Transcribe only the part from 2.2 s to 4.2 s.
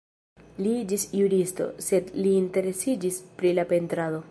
li interesiĝis pri la pentrado.